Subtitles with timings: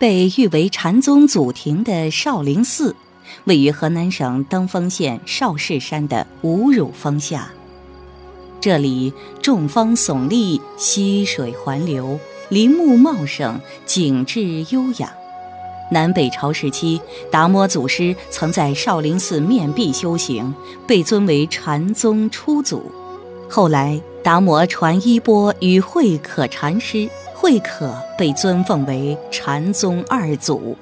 [0.00, 2.96] 被誉为禅宗祖庭的少林寺，
[3.44, 7.50] 位于河南省登封县少室山的五乳峰下。
[8.62, 12.18] 这里众峰耸立，溪水环流，
[12.48, 15.12] 林木茂盛，景致优雅。
[15.92, 16.98] 南北朝时期，
[17.30, 20.54] 达摩祖师曾在少林寺面壁修行，
[20.86, 22.90] 被尊为禅宗初祖。
[23.50, 27.06] 后来，达摩传衣钵与慧可禅师。
[27.50, 30.76] 慧可被尊奉为禅宗二祖。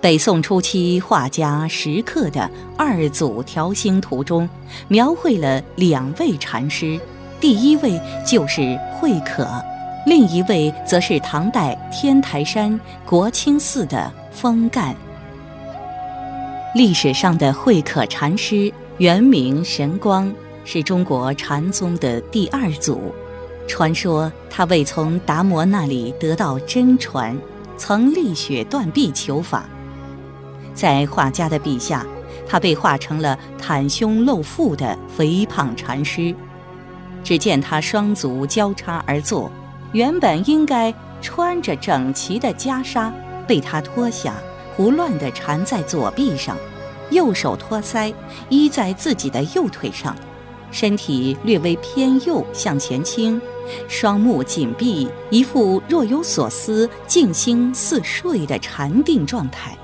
[0.00, 2.40] 北宋初期画家石刻的
[2.78, 4.48] 《二祖调心图》中，
[4.88, 6.98] 描绘了两位禅师，
[7.42, 9.46] 第一位就是慧可，
[10.06, 14.96] 另一位则是唐代天台山国清寺的封干。
[16.74, 20.32] 历史上的慧可禅师原名神光，
[20.64, 23.14] 是中国禅宗的第二祖。
[23.68, 27.36] 传说他未从达摩那里得到真传，
[27.76, 29.64] 曾立雪断臂求法。
[30.74, 32.04] 在画家的笔下，
[32.46, 36.34] 他被画成了袒胸露腹的肥胖禅师。
[37.24, 39.50] 只见他双足交叉而坐，
[39.92, 43.12] 原本应该穿着整齐的袈裟，
[43.46, 44.34] 被他脱下，
[44.76, 46.56] 胡乱地缠在左臂上，
[47.10, 48.12] 右手托腮，
[48.48, 50.16] 依在自己的右腿上，
[50.72, 53.40] 身体略微偏右向前倾。
[53.86, 59.78] 双目紧闭，一副若有所思、静心似睡的禅定状态。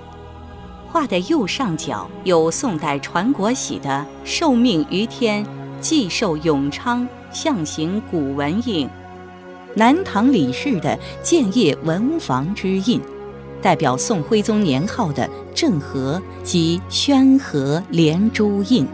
[0.91, 5.47] 画的右上角有宋代传国玺的“受命于天，
[5.81, 8.89] 既寿永昌”象形古文印，
[9.75, 13.00] 南唐李氏的建业文房之印，
[13.62, 18.84] 代表宋徽宗年号的郑和及宣和连珠印。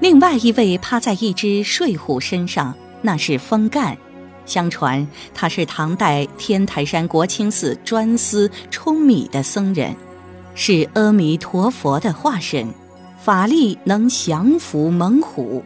[0.00, 3.96] 另外一位趴在一只睡虎身上，那是风干。
[4.46, 9.94] 相传他是唐代天台山国清寺专司舂米的僧人，
[10.54, 12.66] 是阿弥陀佛的化身，
[13.22, 15.62] 法力能降服猛虎。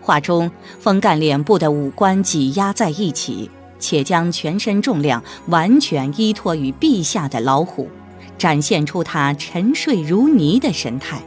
[0.00, 0.50] 画中
[0.80, 7.88] 风干脸部的五官挤压在一起，且将全身重量完全依托于臂下的老虎，
[8.38, 11.20] 展现出他沉睡如泥的神态。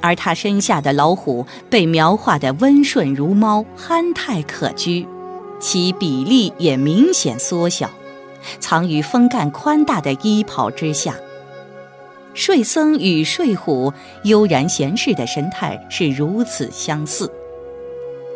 [0.00, 5.06] 而他身下的老虎被描画得温顺如猫，憨态可掬，
[5.58, 7.90] 其比例也明显缩小，
[8.60, 11.14] 藏于风干宽大的衣袍之下。
[12.34, 13.92] 睡僧与睡虎
[14.24, 17.32] 悠然闲适的神态是如此相似。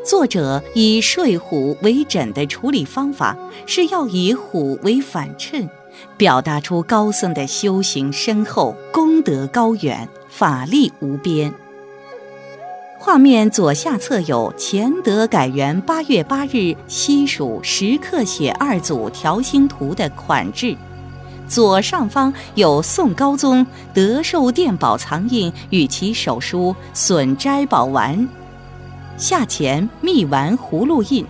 [0.03, 5.69] 作者以睡虎为枕的处理方法，是要以虎为反衬，
[6.16, 10.09] 表达出高僧的修行深厚，功德高远。
[10.31, 11.53] 法力无边。
[12.99, 20.77] 画面左下侧有乾德改元八月八日西蜀石刻写二祖调心图的款制，
[21.49, 28.29] 左上方有宋高宗德寿殿宝藏印与其手书损斋宝丸，
[29.17, 31.25] 下前密丸葫芦印、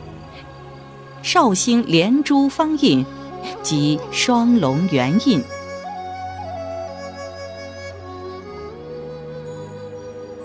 [1.22, 3.06] 绍兴连珠方印
[3.62, 5.40] 及双龙圆印。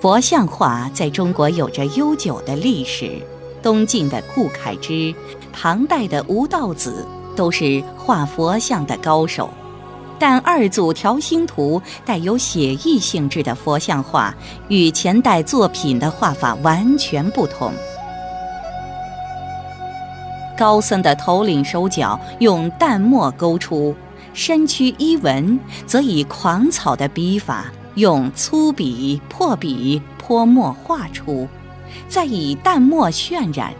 [0.05, 3.19] 佛像画在中国有着悠久的历史，
[3.63, 5.11] 东晋的顾恺之、
[5.51, 7.03] 唐代的吴道子
[7.35, 9.49] 都是画佛像的高手。
[10.19, 14.31] 但二祖调心图带有写意性质的佛像画，
[14.67, 17.73] 与前代作品的画法完全不同。
[20.55, 23.95] 高僧的头领手脚用淡墨勾出，
[24.35, 27.71] 身躯衣纹则以狂草的笔法。
[27.95, 31.47] 用粗笔、破笔泼墨画出，
[32.07, 33.73] 再以淡墨渲染，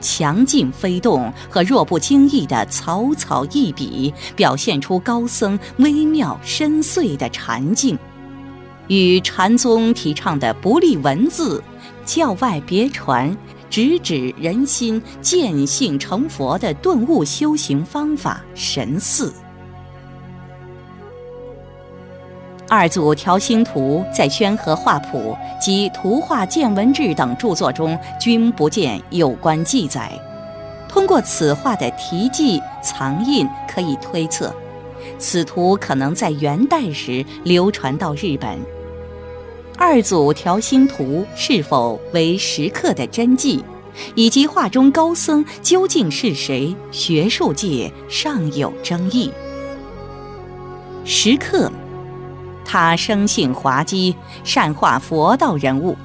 [0.00, 7.98] 强劲飞动和弱不经意的草草一笔，表现出高僧微妙深邃的禅境，
[8.86, 11.62] 与禅宗提倡的不立文字、
[12.04, 13.36] 教外别传、
[13.68, 19.32] 直指人心、见性成佛的顿悟修行方法神似。
[22.70, 30.12] 二祖调心图在《宣和画谱》及《图画见闻志》等著作中均不见有关记载。
[30.86, 34.54] 通过此画的题记藏印，可以推测，
[35.18, 38.58] 此图可能在元代时流传到日本。
[39.78, 43.64] 二祖调心图是否为石刻的真迹，
[44.14, 49.32] 以及画中高僧究竟是谁，学术界尚有争议。
[51.06, 51.72] 石刻。
[52.70, 55.96] 他生性滑稽，善画佛道人物。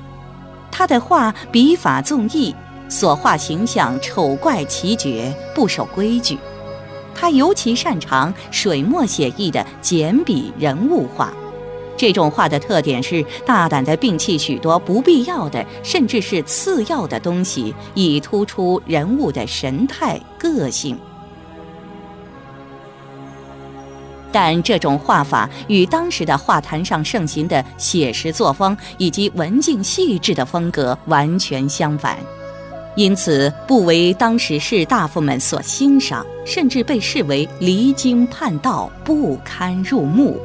[0.71, 2.55] 他的画笔法纵逸，
[2.87, 6.39] 所画形象丑怪奇绝，不守规矩。
[7.13, 11.33] 他尤其擅长水墨写意的简笔人物画。
[11.97, 20.97] 这种画的特点是大胆地摒弃许多不必要的，甚至是次要的东西，以突出人物的神态个性。
[24.33, 32.17] 但这种画法与当时的画坛上盛行的写实作风以及文静细致的风格完全相反，
[32.95, 40.39] 因此不为当时士大夫们所欣赏，甚至被视为离经叛道，不堪入目。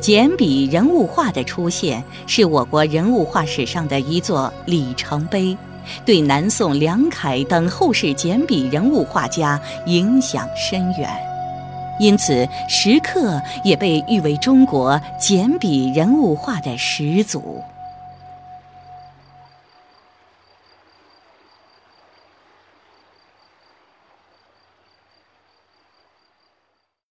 [0.00, 5.56] 简笔人物画的出现，是我国人物画史上的一座里程碑，
[6.04, 11.08] 对南宋梁楷等后世简笔人物画家影响深远，
[11.98, 17.62] 因此石刻也被誉为中国简笔人物画的始祖。